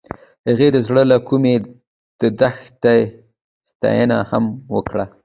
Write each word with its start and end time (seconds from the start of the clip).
هغې 0.47 0.67
د 0.75 0.77
زړه 0.87 1.03
له 1.11 1.17
کومې 1.27 1.53
د 2.21 2.21
دښته 2.39 2.93
ستاینه 3.69 4.17
هم 4.29 4.45
وکړه. 4.75 5.05